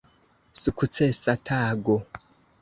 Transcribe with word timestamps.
Sukcesa 0.61 1.35
tago! 1.45 1.95